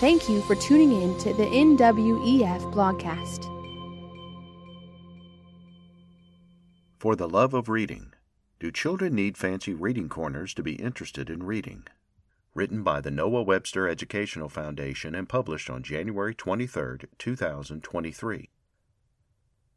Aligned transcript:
Thank 0.00 0.28
you 0.28 0.42
for 0.42 0.56
tuning 0.56 0.90
in 0.90 1.16
to 1.18 1.32
the 1.32 1.44
NWEF 1.44 2.72
blogcast. 2.74 3.44
For 6.98 7.14
the 7.14 7.28
love 7.28 7.54
of 7.54 7.68
reading, 7.68 8.12
do 8.58 8.72
children 8.72 9.14
need 9.14 9.38
fancy 9.38 9.72
reading 9.72 10.08
corners 10.08 10.52
to 10.54 10.64
be 10.64 10.74
interested 10.74 11.30
in 11.30 11.44
reading? 11.44 11.84
Written 12.54 12.82
by 12.82 13.00
the 13.00 13.12
Noah 13.12 13.44
Webster 13.44 13.88
Educational 13.88 14.48
Foundation 14.48 15.14
and 15.14 15.28
published 15.28 15.70
on 15.70 15.84
January 15.84 16.34
23, 16.34 16.98
2023. 17.16 18.50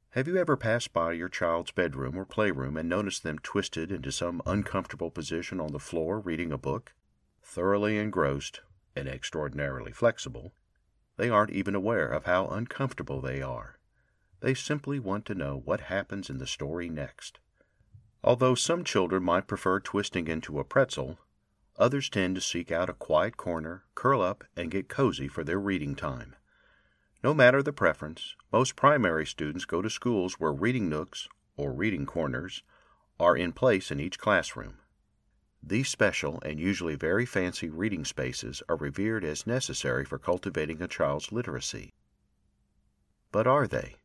Have 0.09 0.27
you 0.27 0.37
ever 0.37 0.57
passed 0.57 0.93
by 0.93 1.11
your 1.11 1.29
child's 1.29 1.69
bedroom 1.69 2.17
or 2.17 2.25
playroom 2.25 2.75
and 2.75 2.89
noticed 2.89 3.21
them 3.21 3.37
twisted 3.37 3.91
into 3.91 4.11
some 4.11 4.41
uncomfortable 4.47 5.11
position 5.11 5.59
on 5.59 5.73
the 5.73 5.79
floor 5.79 6.19
reading 6.19 6.51
a 6.51 6.57
book? 6.57 6.95
Thoroughly 7.43 7.99
engrossed 7.99 8.61
and 8.97 9.07
extraordinarily 9.07 9.91
flexible, 9.91 10.53
they 11.17 11.29
aren't 11.29 11.51
even 11.51 11.75
aware 11.75 12.07
of 12.07 12.25
how 12.25 12.47
uncomfortable 12.47 13.21
they 13.21 13.41
are. 13.41 13.79
They 14.39 14.53
simply 14.53 14.99
want 14.99 15.25
to 15.25 15.35
know 15.35 15.61
what 15.63 15.81
happens 15.81 16.29
in 16.29 16.39
the 16.39 16.47
story 16.47 16.89
next. 16.89 17.39
Although 18.23 18.55
some 18.55 18.83
children 18.83 19.23
might 19.23 19.47
prefer 19.47 19.79
twisting 19.79 20.27
into 20.27 20.59
a 20.59 20.63
pretzel, 20.63 21.19
others 21.77 22.09
tend 22.09 22.35
to 22.35 22.41
seek 22.41 22.71
out 22.71 22.89
a 22.89 22.93
quiet 22.93 23.37
corner, 23.37 23.83
curl 23.95 24.21
up, 24.21 24.43
and 24.55 24.71
get 24.71 24.89
cozy 24.89 25.27
for 25.27 25.43
their 25.43 25.59
reading 25.59 25.95
time. 25.95 26.35
No 27.23 27.33
matter 27.33 27.63
the 27.63 27.73
preference, 27.73 28.35
most 28.51 28.75
primary 28.75 29.25
students 29.25 29.65
go 29.65 29.81
to 29.81 29.89
schools 29.89 30.35
where 30.35 30.51
reading 30.51 30.89
nooks, 30.89 31.27
or 31.55 31.71
reading 31.71 32.05
corners, 32.05 32.63
are 33.19 33.35
in 33.35 33.51
place 33.53 33.89
in 33.91 33.99
each 33.99 34.19
classroom. 34.19 34.77
These 35.63 35.89
special 35.89 36.39
and 36.43 36.59
usually 36.59 36.95
very 36.95 37.25
fancy 37.25 37.69
reading 37.69 38.05
spaces 38.05 38.63
are 38.69 38.77
revered 38.77 39.23
as 39.23 39.47
necessary 39.47 40.05
for 40.05 40.17
cultivating 40.17 40.81
a 40.81 40.87
child's 40.87 41.31
literacy. 41.31 41.93
But 43.31 43.47
are 43.47 43.67
they? 43.67 43.95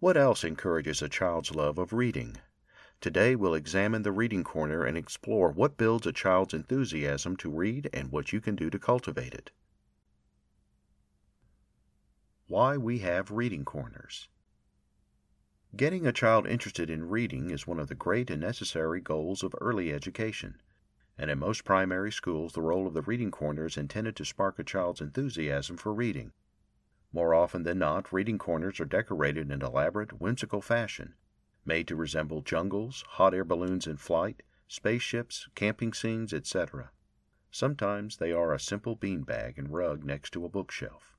What 0.00 0.16
else 0.16 0.44
encourages 0.44 1.00
a 1.00 1.08
child's 1.08 1.54
love 1.54 1.78
of 1.78 1.92
reading? 1.92 2.36
Today 3.00 3.36
we'll 3.36 3.54
examine 3.54 4.02
the 4.02 4.12
reading 4.12 4.44
corner 4.44 4.84
and 4.84 4.96
explore 4.96 5.50
what 5.50 5.76
builds 5.76 6.06
a 6.06 6.12
child's 6.12 6.54
enthusiasm 6.54 7.36
to 7.36 7.50
read 7.50 7.88
and 7.92 8.10
what 8.10 8.32
you 8.32 8.40
can 8.40 8.54
do 8.56 8.70
to 8.70 8.78
cultivate 8.78 9.34
it. 9.34 9.50
Why 12.46 12.76
we 12.76 12.98
have 12.98 13.30
reading 13.30 13.64
corners. 13.64 14.28
Getting 15.76 16.06
a 16.06 16.12
child 16.12 16.46
interested 16.46 16.88
in 16.88 17.08
reading 17.08 17.50
is 17.50 17.66
one 17.66 17.80
of 17.80 17.88
the 17.88 17.96
great 17.96 18.30
and 18.30 18.40
necessary 18.40 19.00
goals 19.00 19.42
of 19.42 19.56
early 19.60 19.92
education, 19.92 20.60
and 21.18 21.30
in 21.30 21.38
most 21.40 21.64
primary 21.64 22.12
schools 22.12 22.52
the 22.52 22.62
role 22.62 22.86
of 22.86 22.94
the 22.94 23.02
reading 23.02 23.32
corner 23.32 23.64
is 23.64 23.76
intended 23.76 24.14
to 24.16 24.24
spark 24.24 24.58
a 24.60 24.62
child's 24.62 25.00
enthusiasm 25.00 25.76
for 25.76 25.92
reading. 25.92 26.32
More 27.12 27.34
often 27.34 27.64
than 27.64 27.80
not, 27.80 28.12
reading 28.12 28.38
corners 28.38 28.78
are 28.78 28.84
decorated 28.84 29.50
in 29.50 29.62
elaborate, 29.62 30.20
whimsical 30.20 30.60
fashion, 30.60 31.14
made 31.64 31.88
to 31.88 31.96
resemble 31.96 32.42
jungles, 32.42 33.02
hot 33.08 33.34
air 33.34 33.44
balloons 33.44 33.88
in 33.88 33.96
flight, 33.96 34.44
spaceships, 34.68 35.48
camping 35.56 35.92
scenes, 35.92 36.32
etc. 36.32 36.92
Sometimes 37.50 38.18
they 38.18 38.30
are 38.30 38.52
a 38.52 38.60
simple 38.60 38.96
beanbag 38.96 39.58
and 39.58 39.72
rug 39.72 40.04
next 40.04 40.30
to 40.34 40.44
a 40.44 40.48
bookshelf. 40.48 41.16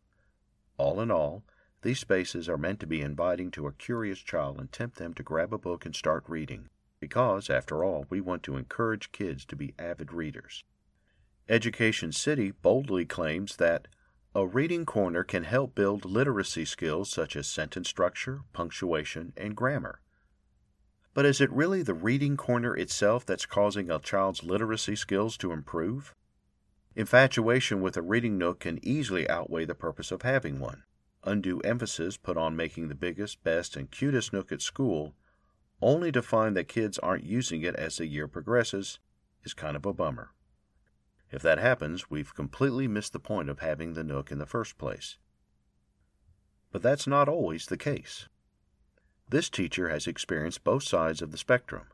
All 0.78 1.02
in 1.02 1.12
all, 1.12 1.44
these 1.86 2.00
spaces 2.00 2.50
are 2.50 2.58
meant 2.58 2.80
to 2.80 2.88
be 2.88 3.00
inviting 3.00 3.52
to 3.52 3.68
a 3.68 3.72
curious 3.72 4.18
child 4.18 4.60
and 4.60 4.72
tempt 4.72 4.98
them 4.98 5.14
to 5.14 5.22
grab 5.22 5.54
a 5.54 5.58
book 5.60 5.86
and 5.86 5.96
start 5.96 6.24
reading, 6.28 6.68
because, 7.00 7.48
after 7.48 7.84
all, 7.84 8.08
we 8.10 8.20
want 8.20 8.42
to 8.42 8.58
encourage 8.58 9.12
kids 9.12 9.46
to 9.46 9.56
be 9.56 9.76
avid 9.78 10.12
readers. 10.12 10.64
Education 11.48 12.12
City 12.12 12.50
boldly 12.50 13.06
claims 13.06 13.58
that 13.58 13.88
a 14.34 14.48
reading 14.48 14.84
corner 14.84 15.24
can 15.24 15.44
help 15.44 15.76
build 15.76 16.06
literacy 16.06 16.66
skills 16.66 17.12
such 17.12 17.36
as 17.36 17.46
sentence 17.46 17.88
structure, 17.88 18.42
punctuation, 18.52 19.32
and 19.38 19.56
grammar. 19.56 20.02
But 21.14 21.28
is 21.28 21.40
it 21.40 21.52
really 21.52 21.84
the 21.84 21.94
reading 21.94 22.36
corner 22.36 22.76
itself 22.76 23.28
that's 23.28 23.46
causing 23.46 23.92
a 23.92 24.00
child's 24.00 24.44
literacy 24.44 24.96
skills 24.96 25.38
to 25.38 25.52
improve? 25.52 26.16
Infatuation 26.96 27.80
with 27.80 27.96
a 27.96 28.02
reading 28.02 28.40
nook 28.40 28.62
can 28.62 28.80
easily 28.82 29.30
outweigh 29.30 29.66
the 29.66 29.76
purpose 29.76 30.12
of 30.12 30.24
having 30.24 30.60
one. 30.60 30.82
Undue 31.26 31.60
emphasis 31.62 32.18
put 32.18 32.38
on 32.38 32.56
making 32.56 32.88
the 32.88 32.96
biggest, 32.96 33.44
best, 33.44 33.76
and 33.76 33.90
cutest 33.90 34.32
nook 34.32 34.52
at 34.52 34.62
school, 34.62 35.16
only 35.82 36.12
to 36.12 36.22
find 36.22 36.56
that 36.56 36.68
kids 36.68 37.00
aren't 37.00 37.24
using 37.24 37.64
it 37.64 37.76
as 37.76 37.98
the 37.98 38.06
year 38.06 38.28
progresses, 38.28 39.00
is 39.44 39.54
kind 39.54 39.76
of 39.76 39.86
a 39.86 39.94
bummer. 39.94 40.32
If 41.32 41.42
that 41.42 41.58
happens, 41.58 42.10
we've 42.10 42.36
completely 42.36 42.88
missed 42.88 43.12
the 43.12 43.20
point 43.20 43.50
of 43.50 43.60
having 43.60 43.94
the 43.94 44.04
nook 44.04 44.32
in 44.32 44.38
the 44.38 44.46
first 44.46 44.78
place. 44.78 45.18
But 46.72 46.84
that's 46.84 47.08
not 47.08 47.28
always 47.28 47.66
the 47.66 47.78
case. 47.78 48.28
This 49.30 49.50
teacher 49.50 49.90
has 49.90 50.06
experienced 50.06 50.64
both 50.64 50.84
sides 50.84 51.22
of 51.22 51.32
the 51.32 51.38
spectrum. 51.38 51.88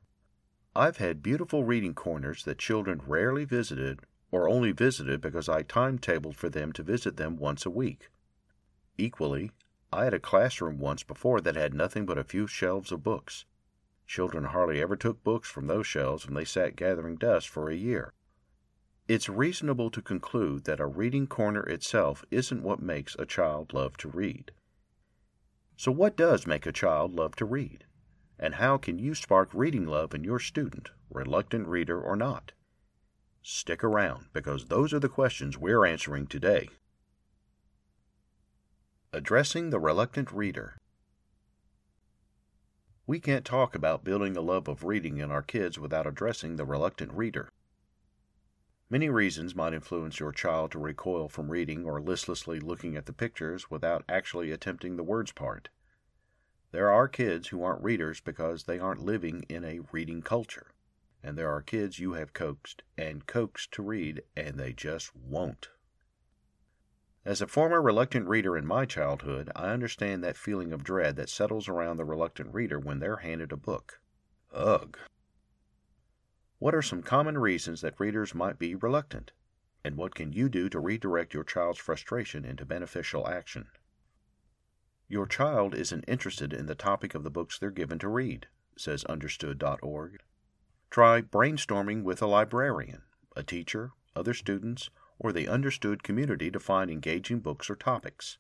I've 0.76 0.98
had 0.98 1.24
beautiful 1.24 1.64
reading 1.64 1.94
corners 1.94 2.44
that 2.44 2.58
children 2.58 3.02
rarely 3.08 3.46
visited 3.46 4.02
or 4.32 4.50
only 4.50 4.72
visited 4.74 5.22
because 5.22 5.48
I 5.48 5.64
timetabled 5.64 6.36
for 6.36 6.50
them 6.50 6.74
to 6.74 6.84
visit 6.84 7.18
them 7.18 7.38
once 7.38 7.66
a 7.66 7.70
week. 7.70 8.10
Equally, 9.02 9.50
I 9.92 10.04
had 10.04 10.14
a 10.14 10.20
classroom 10.20 10.78
once 10.78 11.02
before 11.02 11.42
that 11.42 11.56
had 11.56 11.74
nothing 11.74 12.06
but 12.06 12.20
a 12.20 12.24
few 12.24 12.46
shelves 12.46 12.92
of 12.92 13.02
books. 13.02 13.46
Children 14.06 14.44
hardly 14.44 14.80
ever 14.80 14.96
took 14.96 15.24
books 15.24 15.50
from 15.50 15.66
those 15.66 15.88
shelves 15.88 16.24
and 16.24 16.38
they 16.38 16.46
sat 16.46 16.76
gathering 16.76 17.16
dust 17.16 17.50
for 17.50 17.68
a 17.68 17.76
year. 17.76 18.14
It's 19.08 19.28
reasonable 19.28 19.90
to 19.90 20.04
conclude 20.04 20.66
that 20.66 20.80
a 20.80 20.86
reading 20.86 21.26
corner 21.26 21.64
itself 21.64 22.24
isn't 22.30 22.62
what 22.62 22.80
makes 22.80 23.16
a 23.16 23.26
child 23.26 23.74
love 23.74 23.98
to 23.98 24.08
read. 24.08 24.52
So, 25.78 25.92
what 25.92 26.16
does 26.16 26.46
make 26.46 26.68
a 26.68 26.72
child 26.72 27.12
love 27.12 27.36
to 27.38 27.46
read? 27.46 27.86
And 28.38 28.54
how 28.54 28.78
can 28.78 29.00
you 29.00 29.16
spark 29.16 29.50
reading 29.52 29.88
love 29.88 30.14
in 30.14 30.24
your 30.24 30.38
student, 30.38 30.92
reluctant 31.10 31.68
reader 31.68 32.00
or 32.00 32.16
not? 32.16 32.52
Stick 33.42 33.84
around 33.84 34.28
because 34.32 34.66
those 34.66 34.94
are 34.94 35.00
the 35.00 35.10
questions 35.10 35.58
we're 35.58 35.88
answering 35.88 36.28
today. 36.28 36.70
Addressing 39.14 39.70
the 39.70 39.80
reluctant 39.80 40.32
reader. 40.32 40.78
We 43.06 43.20
can't 43.20 43.44
talk 43.46 43.76
about 43.76 44.04
building 44.04 44.38
a 44.38 44.42
love 44.42 44.68
of 44.68 44.84
reading 44.84 45.18
in 45.18 45.32
our 45.32 45.42
kids 45.42 45.78
without 45.78 46.08
addressing 46.08 46.56
the 46.56 46.66
reluctant 46.66 47.12
reader. 47.12 47.50
Many 48.90 49.10
reasons 49.10 49.54
might 49.54 49.74
influence 49.74 50.20
your 50.20 50.32
child 50.32 50.72
to 50.72 50.80
recoil 50.80 51.28
from 51.28 51.52
reading 51.52 51.86
or 51.86 52.02
listlessly 52.02 52.60
looking 52.60 52.96
at 52.96 53.06
the 53.06 53.14
pictures 53.14 53.70
without 53.70 54.04
actually 54.08 54.52
attempting 54.52 54.96
the 54.96 55.04
words 55.04 55.32
part. 55.32 55.70
There 56.72 56.90
are 56.90 57.08
kids 57.08 57.50
who 57.50 57.64
aren't 57.64 57.84
readers 57.84 58.22
because 58.22 58.64
they 58.64 58.80
aren't 58.80 59.04
living 59.04 59.44
in 59.50 59.66
a 59.66 59.82
reading 59.92 60.22
culture 60.22 60.72
and 61.24 61.38
there 61.38 61.52
are 61.52 61.62
kids 61.62 62.00
you 62.00 62.14
have 62.14 62.34
coaxed 62.34 62.84
and 62.98 63.28
coaxed 63.28 63.72
to 63.74 63.84
read, 63.84 64.24
and 64.36 64.58
they 64.58 64.74
just 64.74 65.16
won't. 65.16 65.70
As 67.24 67.40
a 67.40 67.48
former 67.48 67.82
reluctant 67.82 68.28
reader 68.28 68.58
in 68.58 68.66
my 68.66 68.86
childhood, 68.86 69.52
I 69.56 69.70
understand 69.70 70.24
that 70.24 70.36
feeling 70.36 70.74
of 70.74 70.84
dread 70.84 71.16
that 71.18 71.30
settles 71.30 71.68
around 71.68 71.98
the 71.98 72.06
reluctant 72.06 72.52
reader 72.54 72.80
when 72.80 73.00
they're 73.00 73.18
handed 73.18 73.52
a 73.52 73.58
book. 73.58 74.00
Ugh. 74.52 74.98
What 76.58 76.74
are 76.74 76.82
some 76.82 77.04
common 77.04 77.38
reasons 77.38 77.82
that 77.82 78.00
readers 78.00 78.34
might 78.34 78.58
be 78.58 78.74
reluctant? 78.74 79.34
And 79.84 79.98
what 79.98 80.16
can 80.16 80.34
you 80.34 80.50
do 80.50 80.68
to 80.70 80.80
redirect 80.80 81.34
your 81.34 81.44
child's 81.44 81.80
frustration 81.80 82.44
into 82.44 82.66
beneficial 82.66 83.28
action? 83.28 83.68
Your 85.08 85.28
child 85.28 85.76
isn't 85.76 86.06
interested 86.08 86.54
in 86.54 86.66
the 86.66 86.76
topic 86.76 87.14
of 87.14 87.24
the 87.24 87.30
books 87.30 87.60
they're 87.60 87.70
given 87.70 88.00
to 88.00 88.08
read, 88.08 88.48
says 88.78 89.04
Understood.org. 89.06 90.22
Try 90.90 91.22
brainstorming 91.22 92.04
with 92.04 92.22
a 92.22 92.28
librarian, 92.28 93.04
a 93.36 93.44
teacher, 93.44 93.92
other 94.16 94.34
students, 94.34 94.90
or 95.24 95.32
the 95.32 95.48
understood 95.48 96.02
community 96.02 96.50
to 96.50 96.60
find 96.60 96.90
engaging 96.90 97.40
books 97.40 97.70
or 97.70 97.76
topics. 97.76 98.40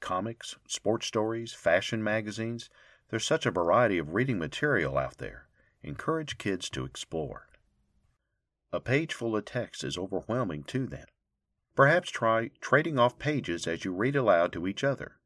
Comics, 0.00 0.56
sports 0.66 1.06
stories, 1.06 1.52
fashion 1.52 2.02
magazines, 2.02 2.68
there's 3.10 3.24
such 3.24 3.46
a 3.46 3.50
variety 3.52 3.96
of 3.96 4.12
reading 4.12 4.36
material 4.36 4.98
out 4.98 5.18
there. 5.18 5.46
Encourage 5.82 6.36
kids 6.36 6.68
to 6.68 6.84
explore. 6.84 7.46
A 8.72 8.80
page 8.80 9.14
full 9.14 9.36
of 9.36 9.44
text 9.44 9.84
is 9.84 9.96
overwhelming 9.96 10.64
to 10.64 10.84
them. 10.86 11.06
Perhaps 11.76 12.10
try 12.10 12.50
trading 12.60 12.98
off 12.98 13.20
pages 13.20 13.68
as 13.68 13.84
you 13.84 13.92
read 13.92 14.16
aloud 14.16 14.52
to 14.52 14.66
each 14.66 14.82
other. 14.82 15.20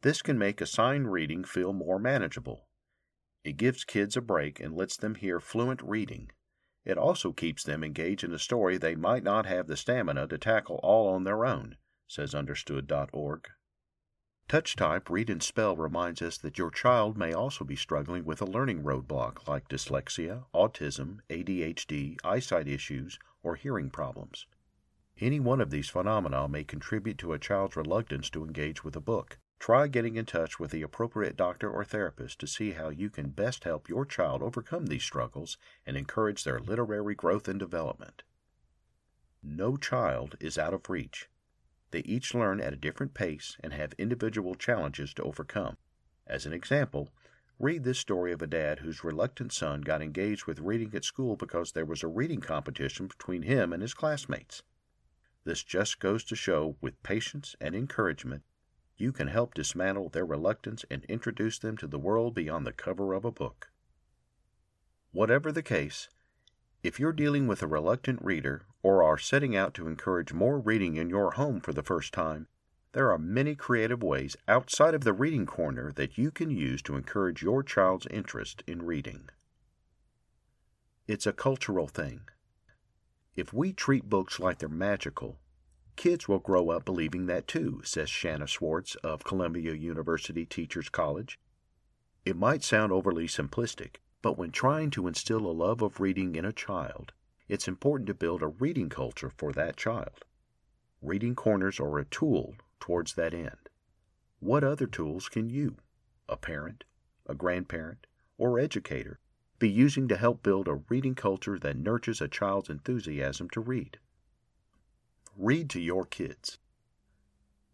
This 0.00 0.22
can 0.22 0.38
make 0.38 0.62
assigned 0.62 1.12
reading 1.12 1.44
feel 1.44 1.74
more 1.74 1.98
manageable. 1.98 2.66
It 3.44 3.58
gives 3.58 3.84
kids 3.84 4.16
a 4.16 4.22
break 4.22 4.58
and 4.58 4.74
lets 4.74 4.96
them 4.96 5.16
hear 5.16 5.38
fluent 5.38 5.82
reading. 5.82 6.30
It 6.84 6.98
also 6.98 7.32
keeps 7.32 7.64
them 7.64 7.82
engaged 7.82 8.24
in 8.24 8.32
a 8.32 8.38
story 8.38 8.76
they 8.76 8.94
might 8.94 9.22
not 9.22 9.46
have 9.46 9.66
the 9.66 9.76
stamina 9.76 10.26
to 10.28 10.36
tackle 10.36 10.80
all 10.82 11.08
on 11.08 11.24
their 11.24 11.46
own, 11.46 11.76
says 12.06 12.34
Understood.org. 12.34 13.48
Touch 14.46 14.76
Type 14.76 15.08
Read 15.08 15.30
and 15.30 15.42
Spell 15.42 15.74
reminds 15.74 16.20
us 16.20 16.36
that 16.36 16.58
your 16.58 16.70
child 16.70 17.16
may 17.16 17.32
also 17.32 17.64
be 17.64 17.76
struggling 17.76 18.26
with 18.26 18.42
a 18.42 18.46
learning 18.46 18.82
roadblock 18.82 19.48
like 19.48 19.68
dyslexia, 19.68 20.44
autism, 20.54 21.20
ADHD, 21.30 22.18
eyesight 22.22 22.68
issues, 22.68 23.18
or 23.42 23.56
hearing 23.56 23.88
problems. 23.88 24.46
Any 25.18 25.40
one 25.40 25.62
of 25.62 25.70
these 25.70 25.88
phenomena 25.88 26.46
may 26.48 26.64
contribute 26.64 27.16
to 27.18 27.32
a 27.32 27.38
child's 27.38 27.76
reluctance 27.76 28.28
to 28.30 28.44
engage 28.44 28.84
with 28.84 28.94
a 28.96 29.00
book. 29.00 29.38
Try 29.58 29.88
getting 29.88 30.16
in 30.16 30.26
touch 30.26 30.60
with 30.60 30.70
the 30.70 30.82
appropriate 30.82 31.36
doctor 31.36 31.70
or 31.70 31.84
therapist 31.84 32.38
to 32.40 32.46
see 32.46 32.72
how 32.72 32.90
you 32.90 33.08
can 33.08 33.30
best 33.30 33.64
help 33.64 33.88
your 33.88 34.04
child 34.04 34.42
overcome 34.42 34.86
these 34.86 35.04
struggles 35.04 35.56
and 35.86 35.96
encourage 35.96 36.44
their 36.44 36.60
literary 36.60 37.14
growth 37.14 37.48
and 37.48 37.58
development. 37.58 38.22
No 39.42 39.76
child 39.76 40.36
is 40.40 40.58
out 40.58 40.74
of 40.74 40.88
reach. 40.88 41.28
They 41.90 42.00
each 42.00 42.34
learn 42.34 42.60
at 42.60 42.72
a 42.72 42.76
different 42.76 43.14
pace 43.14 43.56
and 43.60 43.72
have 43.72 43.92
individual 43.98 44.54
challenges 44.54 45.14
to 45.14 45.22
overcome. 45.22 45.76
As 46.26 46.46
an 46.46 46.52
example, 46.52 47.10
read 47.58 47.84
this 47.84 47.98
story 47.98 48.32
of 48.32 48.42
a 48.42 48.46
dad 48.46 48.80
whose 48.80 49.04
reluctant 49.04 49.52
son 49.52 49.82
got 49.82 50.02
engaged 50.02 50.46
with 50.46 50.60
reading 50.60 50.94
at 50.94 51.04
school 51.04 51.36
because 51.36 51.72
there 51.72 51.84
was 51.84 52.02
a 52.02 52.08
reading 52.08 52.40
competition 52.40 53.06
between 53.06 53.42
him 53.42 53.72
and 53.72 53.80
his 53.80 53.94
classmates. 53.94 54.62
This 55.44 55.62
just 55.62 56.00
goes 56.00 56.24
to 56.24 56.34
show, 56.34 56.76
with 56.80 57.02
patience 57.02 57.54
and 57.60 57.74
encouragement, 57.74 58.42
you 58.96 59.12
can 59.12 59.28
help 59.28 59.54
dismantle 59.54 60.08
their 60.08 60.24
reluctance 60.24 60.84
and 60.90 61.04
introduce 61.04 61.58
them 61.58 61.76
to 61.76 61.86
the 61.86 61.98
world 61.98 62.34
beyond 62.34 62.66
the 62.66 62.72
cover 62.72 63.12
of 63.12 63.24
a 63.24 63.32
book. 63.32 63.68
Whatever 65.12 65.52
the 65.52 65.62
case, 65.62 66.08
if 66.82 67.00
you're 67.00 67.12
dealing 67.12 67.46
with 67.46 67.62
a 67.62 67.66
reluctant 67.66 68.22
reader 68.22 68.66
or 68.82 69.02
are 69.02 69.18
setting 69.18 69.56
out 69.56 69.74
to 69.74 69.88
encourage 69.88 70.32
more 70.32 70.58
reading 70.58 70.96
in 70.96 71.08
your 71.08 71.32
home 71.32 71.60
for 71.60 71.72
the 71.72 71.82
first 71.82 72.12
time, 72.12 72.46
there 72.92 73.10
are 73.10 73.18
many 73.18 73.54
creative 73.54 74.02
ways 74.02 74.36
outside 74.46 74.94
of 74.94 75.02
the 75.02 75.12
reading 75.12 75.46
corner 75.46 75.90
that 75.92 76.16
you 76.16 76.30
can 76.30 76.50
use 76.50 76.80
to 76.82 76.94
encourage 76.94 77.42
your 77.42 77.62
child's 77.62 78.06
interest 78.10 78.62
in 78.66 78.82
reading. 78.82 79.28
It's 81.08 81.26
a 81.26 81.32
cultural 81.32 81.88
thing. 81.88 82.20
If 83.34 83.52
we 83.52 83.72
treat 83.72 84.08
books 84.08 84.38
like 84.38 84.58
they're 84.58 84.68
magical, 84.68 85.40
kids 85.96 86.28
will 86.28 86.38
grow 86.38 86.70
up 86.70 86.84
believing 86.84 87.26
that 87.26 87.46
too, 87.46 87.80
says 87.84 88.10
Shanna 88.10 88.48
Swartz 88.48 88.94
of 88.96 89.24
Columbia 89.24 89.74
University 89.74 90.46
Teachers 90.46 90.88
College. 90.88 91.38
It 92.24 92.36
might 92.36 92.62
sound 92.62 92.92
overly 92.92 93.26
simplistic, 93.26 93.96
but 94.22 94.38
when 94.38 94.50
trying 94.50 94.90
to 94.90 95.06
instill 95.06 95.46
a 95.46 95.52
love 95.52 95.82
of 95.82 96.00
reading 96.00 96.36
in 96.36 96.44
a 96.44 96.52
child, 96.52 97.12
it's 97.48 97.68
important 97.68 98.06
to 98.06 98.14
build 98.14 98.42
a 98.42 98.48
reading 98.48 98.88
culture 98.88 99.30
for 99.36 99.52
that 99.52 99.76
child. 99.76 100.24
Reading 101.02 101.34
corners 101.34 101.78
are 101.78 101.98
a 101.98 102.04
tool 102.06 102.54
towards 102.80 103.14
that 103.14 103.34
end. 103.34 103.68
What 104.40 104.64
other 104.64 104.86
tools 104.86 105.28
can 105.28 105.50
you, 105.50 105.76
a 106.28 106.36
parent, 106.36 106.84
a 107.26 107.34
grandparent, 107.34 108.06
or 108.38 108.58
educator, 108.58 109.18
be 109.58 109.70
using 109.70 110.08
to 110.08 110.16
help 110.16 110.42
build 110.42 110.68
a 110.68 110.80
reading 110.88 111.14
culture 111.14 111.58
that 111.58 111.76
nurtures 111.76 112.20
a 112.20 112.28
child's 112.28 112.68
enthusiasm 112.68 113.48
to 113.50 113.60
read. 113.60 113.98
Read 115.36 115.68
to 115.70 115.80
your 115.80 116.06
kids. 116.06 116.58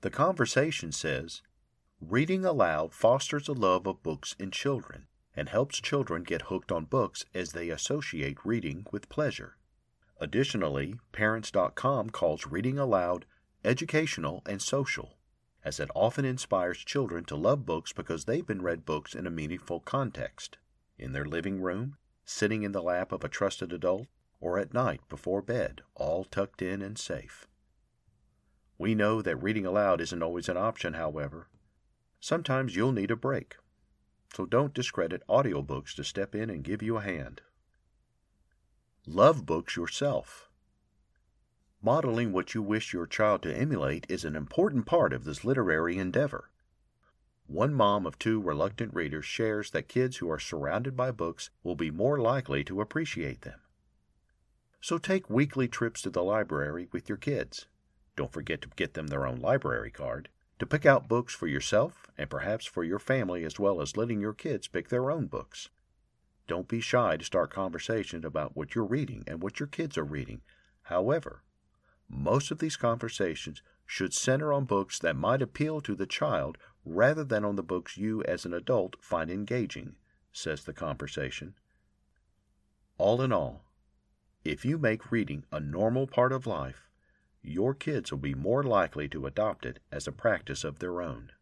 The 0.00 0.10
conversation 0.10 0.92
says 0.92 1.42
reading 2.00 2.42
aloud 2.42 2.94
fosters 2.94 3.48
a 3.48 3.52
love 3.52 3.86
of 3.86 4.02
books 4.02 4.34
in 4.38 4.50
children 4.50 5.08
and 5.36 5.50
helps 5.50 5.78
children 5.78 6.22
get 6.22 6.42
hooked 6.42 6.72
on 6.72 6.86
books 6.86 7.26
as 7.34 7.52
they 7.52 7.68
associate 7.68 8.38
reading 8.44 8.86
with 8.90 9.10
pleasure. 9.10 9.58
Additionally, 10.18 10.94
Parents.com 11.12 12.08
calls 12.08 12.46
reading 12.46 12.78
aloud 12.78 13.26
educational 13.62 14.42
and 14.46 14.62
social, 14.62 15.18
as 15.62 15.78
it 15.78 15.90
often 15.94 16.24
inspires 16.24 16.78
children 16.78 17.24
to 17.26 17.36
love 17.36 17.66
books 17.66 17.92
because 17.92 18.24
they've 18.24 18.46
been 18.46 18.62
read 18.62 18.86
books 18.86 19.14
in 19.14 19.26
a 19.26 19.30
meaningful 19.30 19.80
context 19.80 20.56
in 20.98 21.12
their 21.12 21.26
living 21.26 21.60
room, 21.60 21.98
sitting 22.24 22.62
in 22.62 22.72
the 22.72 22.82
lap 22.82 23.12
of 23.12 23.22
a 23.22 23.28
trusted 23.28 23.70
adult, 23.70 24.06
or 24.40 24.58
at 24.58 24.72
night 24.72 25.02
before 25.10 25.42
bed, 25.42 25.82
all 25.94 26.24
tucked 26.24 26.62
in 26.62 26.80
and 26.80 26.98
safe. 26.98 27.46
We 28.80 28.94
know 28.94 29.20
that 29.20 29.36
reading 29.36 29.66
aloud 29.66 30.00
isn't 30.00 30.22
always 30.22 30.48
an 30.48 30.56
option, 30.56 30.94
however. 30.94 31.50
Sometimes 32.18 32.74
you'll 32.74 32.92
need 32.92 33.10
a 33.10 33.14
break, 33.14 33.56
so 34.34 34.46
don't 34.46 34.72
discredit 34.72 35.22
audiobooks 35.28 35.94
to 35.96 36.02
step 36.02 36.34
in 36.34 36.48
and 36.48 36.64
give 36.64 36.82
you 36.82 36.96
a 36.96 37.02
hand. 37.02 37.42
Love 39.06 39.44
books 39.44 39.76
yourself. 39.76 40.48
Modeling 41.82 42.32
what 42.32 42.54
you 42.54 42.62
wish 42.62 42.94
your 42.94 43.06
child 43.06 43.42
to 43.42 43.54
emulate 43.54 44.06
is 44.08 44.24
an 44.24 44.34
important 44.34 44.86
part 44.86 45.12
of 45.12 45.24
this 45.24 45.44
literary 45.44 45.98
endeavor. 45.98 46.50
One 47.46 47.74
mom 47.74 48.06
of 48.06 48.18
two 48.18 48.40
reluctant 48.40 48.94
readers 48.94 49.26
shares 49.26 49.72
that 49.72 49.88
kids 49.88 50.16
who 50.16 50.30
are 50.30 50.38
surrounded 50.38 50.96
by 50.96 51.10
books 51.10 51.50
will 51.62 51.76
be 51.76 51.90
more 51.90 52.18
likely 52.18 52.64
to 52.64 52.80
appreciate 52.80 53.42
them. 53.42 53.60
So 54.80 54.96
take 54.96 55.28
weekly 55.28 55.68
trips 55.68 56.00
to 56.00 56.08
the 56.08 56.22
library 56.22 56.88
with 56.90 57.10
your 57.10 57.18
kids. 57.18 57.66
Don't 58.20 58.34
forget 58.34 58.60
to 58.60 58.68
get 58.76 58.92
them 58.92 59.06
their 59.06 59.26
own 59.26 59.40
library 59.40 59.90
card, 59.90 60.28
to 60.58 60.66
pick 60.66 60.84
out 60.84 61.08
books 61.08 61.34
for 61.34 61.46
yourself 61.46 62.06
and 62.18 62.28
perhaps 62.28 62.66
for 62.66 62.84
your 62.84 62.98
family, 62.98 63.44
as 63.46 63.58
well 63.58 63.80
as 63.80 63.96
letting 63.96 64.20
your 64.20 64.34
kids 64.34 64.68
pick 64.68 64.90
their 64.90 65.10
own 65.10 65.26
books. 65.26 65.70
Don't 66.46 66.68
be 66.68 66.82
shy 66.82 67.16
to 67.16 67.24
start 67.24 67.50
conversations 67.50 68.26
about 68.26 68.54
what 68.54 68.74
you're 68.74 68.84
reading 68.84 69.24
and 69.26 69.42
what 69.42 69.58
your 69.58 69.68
kids 69.68 69.96
are 69.96 70.04
reading. 70.04 70.42
However, 70.82 71.44
most 72.10 72.50
of 72.50 72.58
these 72.58 72.76
conversations 72.76 73.62
should 73.86 74.12
center 74.12 74.52
on 74.52 74.66
books 74.66 74.98
that 74.98 75.16
might 75.16 75.40
appeal 75.40 75.80
to 75.80 75.94
the 75.94 76.04
child 76.04 76.58
rather 76.84 77.24
than 77.24 77.42
on 77.42 77.56
the 77.56 77.62
books 77.62 77.96
you 77.96 78.22
as 78.24 78.44
an 78.44 78.52
adult 78.52 78.96
find 79.00 79.30
engaging, 79.30 79.96
says 80.30 80.64
the 80.64 80.74
conversation. 80.74 81.54
All 82.98 83.22
in 83.22 83.32
all, 83.32 83.64
if 84.44 84.66
you 84.66 84.76
make 84.76 85.10
reading 85.10 85.46
a 85.50 85.58
normal 85.58 86.06
part 86.06 86.32
of 86.32 86.46
life, 86.46 86.89
your 87.42 87.74
kids 87.74 88.10
will 88.10 88.18
be 88.18 88.34
more 88.34 88.62
likely 88.62 89.08
to 89.08 89.26
adopt 89.26 89.64
it 89.64 89.78
as 89.90 90.06
a 90.06 90.12
practice 90.12 90.64
of 90.64 90.78
their 90.78 91.00
own. 91.00 91.32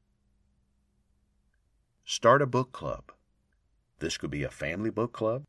Start 2.05 2.41
a 2.41 2.47
book 2.47 2.73
club. 2.73 3.12
This 3.99 4.17
could 4.17 4.31
be 4.31 4.45
a 4.45 4.50
family 4.50 4.91
book 4.91 5.12
club, 5.12 5.45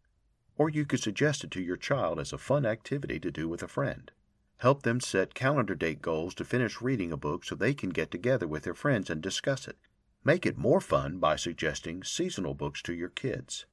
or 0.57 0.69
you 0.69 0.85
could 0.85 0.99
suggest 0.99 1.43
it 1.43 1.51
to 1.51 1.61
your 1.61 1.77
child 1.77 2.19
as 2.19 2.33
a 2.33 2.37
fun 2.37 2.65
activity 2.65 3.19
to 3.19 3.31
do 3.31 3.47
with 3.47 3.63
a 3.63 3.67
friend. 3.67 4.11
Help 4.57 4.83
them 4.83 4.99
set 4.99 5.33
calendar 5.33 5.75
date 5.75 6.01
goals 6.01 6.33
to 6.35 6.43
finish 6.43 6.81
reading 6.81 7.13
a 7.13 7.17
book 7.17 7.45
so 7.45 7.55
they 7.55 7.73
can 7.73 7.91
get 7.91 8.11
together 8.11 8.45
with 8.45 8.63
their 8.63 8.73
friends 8.73 9.09
and 9.09 9.21
discuss 9.21 9.67
it. 9.67 9.77
Make 10.25 10.45
it 10.45 10.57
more 10.57 10.81
fun 10.81 11.17
by 11.17 11.37
suggesting 11.37 12.03
seasonal 12.03 12.53
books 12.53 12.81
to 12.81 12.93
your 12.93 13.09
kids. 13.09 13.65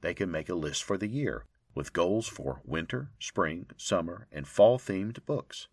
They 0.00 0.12
can 0.12 0.30
make 0.30 0.48
a 0.48 0.56
list 0.56 0.82
for 0.82 0.98
the 0.98 1.06
year 1.06 1.44
with 1.74 1.92
goals 1.92 2.26
for 2.26 2.60
winter, 2.64 3.10
spring, 3.20 3.66
summer, 3.76 4.26
and 4.32 4.46
fall 4.48 4.78
themed 4.78 5.24
books. 5.26 5.68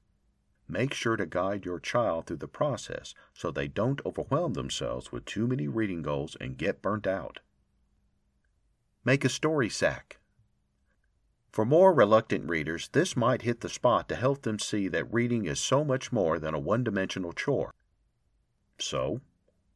Make 0.72 0.94
sure 0.94 1.18
to 1.18 1.26
guide 1.26 1.66
your 1.66 1.82
child 1.82 2.26
through 2.26 2.38
the 2.38 2.48
process 2.48 3.14
so 3.34 3.52
they 3.52 3.68
don't 3.68 4.00
overwhelm 4.06 4.54
themselves 4.54 5.12
with 5.12 5.26
too 5.26 5.46
many 5.46 5.68
reading 5.68 6.02
goals 6.02 6.38
and 6.40 6.58
get 6.58 6.82
burnt 6.82 7.06
out. 7.06 7.40
Make 9.04 9.26
a 9.26 9.30
story 9.30 9.68
sack. 9.68 10.20
For 11.52 11.66
more 11.66 11.94
reluctant 11.94 12.50
readers, 12.50 12.88
this 12.94 13.18
might 13.18 13.42
hit 13.42 13.60
the 13.60 13.68
spot 13.68 14.08
to 14.08 14.16
help 14.16 14.44
them 14.44 14.60
see 14.60 14.88
that 14.88 15.14
reading 15.14 15.44
is 15.44 15.60
so 15.60 15.84
much 15.84 16.14
more 16.14 16.40
than 16.40 16.54
a 16.54 16.60
one 16.60 16.86
dimensional 16.86 17.34
chore. 17.34 17.74
So, 18.80 19.20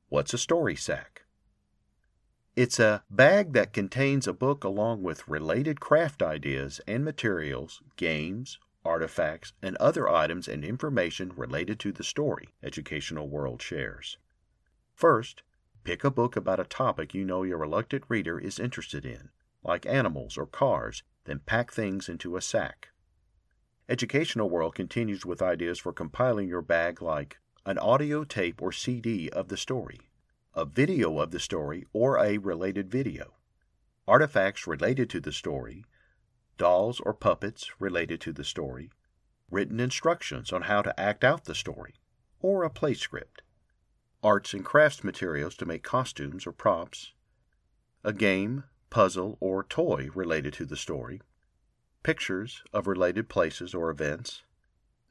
what's 0.07 0.33
a 0.33 0.37
story 0.37 0.77
sack? 0.77 1.23
It's 2.55 2.79
a 2.79 3.03
bag 3.09 3.51
that 3.51 3.73
contains 3.73 4.29
a 4.29 4.33
book 4.33 4.63
along 4.63 5.03
with 5.03 5.27
related 5.27 5.81
craft 5.81 6.23
ideas 6.23 6.79
and 6.87 7.03
materials, 7.03 7.81
games, 7.97 8.59
artifacts, 8.85 9.53
and 9.61 9.75
other 9.77 10.07
items 10.07 10.47
and 10.47 10.63
information 10.63 11.33
related 11.35 11.79
to 11.79 11.91
the 11.91 12.03
story 12.03 12.49
Educational 12.63 13.27
World 13.27 13.61
shares. 13.61 14.17
First, 14.93 15.43
pick 15.83 16.03
a 16.03 16.11
book 16.11 16.35
about 16.35 16.59
a 16.59 16.65
topic 16.65 17.13
you 17.13 17.25
know 17.25 17.43
your 17.43 17.57
reluctant 17.57 18.03
reader 18.07 18.39
is 18.39 18.59
interested 18.59 19.05
in, 19.05 19.29
like 19.63 19.85
animals 19.85 20.37
or 20.37 20.45
cars, 20.45 21.03
then 21.25 21.39
pack 21.39 21.71
things 21.71 22.07
into 22.07 22.37
a 22.37 22.41
sack. 22.41 22.89
Educational 23.89 24.49
World 24.49 24.75
continues 24.75 25.25
with 25.25 25.41
ideas 25.41 25.79
for 25.79 25.93
compiling 25.93 26.47
your 26.47 26.61
bag 26.61 27.01
like 27.01 27.39
an 27.65 27.77
audio 27.79 28.23
tape 28.23 28.61
or 28.61 28.71
CD 28.71 29.29
of 29.29 29.47
the 29.47 29.57
story, 29.57 29.99
a 30.53 30.65
video 30.65 31.19
of 31.19 31.31
the 31.31 31.39
story 31.39 31.85
or 31.93 32.17
a 32.17 32.37
related 32.37 32.89
video, 32.89 33.33
artifacts 34.07 34.67
related 34.67 35.09
to 35.09 35.19
the 35.19 35.31
story, 35.31 35.83
dolls 36.57 36.99
or 37.01 37.13
puppets 37.13 37.69
related 37.79 38.21
to 38.21 38.33
the 38.33 38.43
story, 38.43 38.89
written 39.49 39.79
instructions 39.79 40.51
on 40.51 40.63
how 40.63 40.81
to 40.81 40.99
act 40.99 41.23
out 41.23 41.45
the 41.45 41.55
story, 41.55 41.95
or 42.39 42.63
a 42.63 42.69
play 42.69 42.93
script, 42.93 43.41
arts 44.23 44.53
and 44.53 44.65
crafts 44.65 45.03
materials 45.03 45.55
to 45.55 45.65
make 45.65 45.83
costumes 45.83 46.47
or 46.47 46.51
props, 46.51 47.13
a 48.03 48.13
game, 48.13 48.63
puzzle, 48.89 49.37
or 49.39 49.63
toy 49.63 50.09
related 50.15 50.53
to 50.53 50.65
the 50.65 50.77
story, 50.77 51.21
pictures 52.03 52.63
of 52.71 52.87
related 52.87 53.27
places 53.29 53.73
or 53.73 53.89
events, 53.89 54.43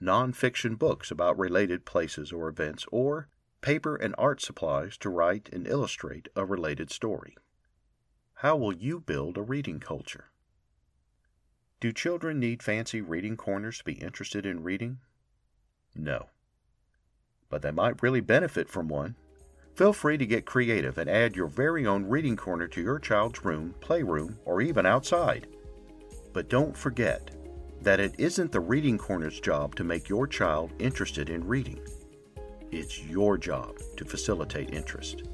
nonfiction 0.00 0.78
books 0.78 1.10
about 1.10 1.38
related 1.38 1.84
places 1.84 2.32
or 2.32 2.48
events, 2.48 2.86
or 2.92 3.28
paper 3.60 3.96
and 3.96 4.14
art 4.18 4.40
supplies 4.40 4.96
to 4.98 5.08
write 5.08 5.48
and 5.52 5.66
illustrate 5.66 6.28
a 6.36 6.44
related 6.44 6.90
story. 6.90 7.36
How 8.34 8.56
will 8.56 8.74
you 8.74 9.00
build 9.00 9.38
a 9.38 9.42
reading 9.42 9.80
culture? 9.80 10.26
Do 11.84 11.92
children 11.92 12.40
need 12.40 12.62
fancy 12.62 13.02
reading 13.02 13.36
corners 13.36 13.76
to 13.76 13.84
be 13.84 13.92
interested 13.92 14.46
in 14.46 14.62
reading? 14.62 15.00
No. 15.94 16.30
But 17.50 17.60
they 17.60 17.72
might 17.72 18.02
really 18.02 18.22
benefit 18.22 18.70
from 18.70 18.88
one. 18.88 19.16
Feel 19.74 19.92
free 19.92 20.16
to 20.16 20.24
get 20.24 20.46
creative 20.46 20.96
and 20.96 21.10
add 21.10 21.36
your 21.36 21.46
very 21.46 21.86
own 21.86 22.06
reading 22.06 22.38
corner 22.38 22.66
to 22.68 22.80
your 22.80 22.98
child's 22.98 23.44
room, 23.44 23.74
playroom, 23.82 24.38
or 24.46 24.62
even 24.62 24.86
outside. 24.86 25.46
But 26.32 26.48
don't 26.48 26.74
forget 26.74 27.32
that 27.82 28.00
it 28.00 28.14
isn't 28.16 28.50
the 28.50 28.60
reading 28.60 28.96
corner's 28.96 29.38
job 29.38 29.74
to 29.74 29.84
make 29.84 30.08
your 30.08 30.26
child 30.26 30.72
interested 30.78 31.28
in 31.28 31.46
reading. 31.46 31.86
It's 32.70 33.02
your 33.02 33.36
job 33.36 33.76
to 33.98 34.06
facilitate 34.06 34.72
interest. 34.72 35.24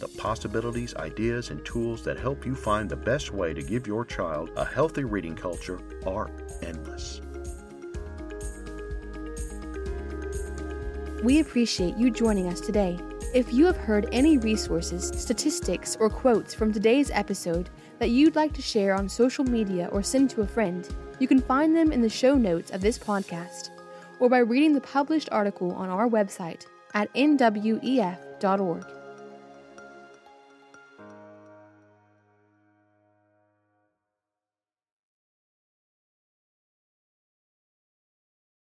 The 0.00 0.08
possibilities, 0.08 0.94
ideas, 0.94 1.50
and 1.50 1.62
tools 1.62 2.02
that 2.04 2.18
help 2.18 2.46
you 2.46 2.54
find 2.54 2.88
the 2.88 2.96
best 2.96 3.34
way 3.34 3.52
to 3.52 3.62
give 3.62 3.86
your 3.86 4.06
child 4.06 4.50
a 4.56 4.64
healthy 4.64 5.04
reading 5.04 5.36
culture 5.36 5.78
are 6.06 6.30
endless. 6.62 7.20
We 11.22 11.40
appreciate 11.40 11.98
you 11.98 12.10
joining 12.10 12.48
us 12.48 12.62
today. 12.62 12.98
If 13.34 13.52
you 13.52 13.66
have 13.66 13.76
heard 13.76 14.08
any 14.10 14.38
resources, 14.38 15.12
statistics, 15.14 15.98
or 16.00 16.08
quotes 16.08 16.54
from 16.54 16.72
today's 16.72 17.10
episode 17.10 17.68
that 17.98 18.08
you'd 18.08 18.36
like 18.36 18.54
to 18.54 18.62
share 18.62 18.94
on 18.94 19.06
social 19.06 19.44
media 19.44 19.90
or 19.92 20.02
send 20.02 20.30
to 20.30 20.40
a 20.40 20.46
friend, 20.46 20.88
you 21.18 21.28
can 21.28 21.42
find 21.42 21.76
them 21.76 21.92
in 21.92 22.00
the 22.00 22.08
show 22.08 22.36
notes 22.36 22.70
of 22.70 22.80
this 22.80 22.98
podcast 22.98 23.68
or 24.18 24.30
by 24.30 24.38
reading 24.38 24.72
the 24.72 24.80
published 24.80 25.28
article 25.30 25.72
on 25.72 25.90
our 25.90 26.08
website 26.08 26.64
at 26.94 27.12
nwef.org. 27.12 28.86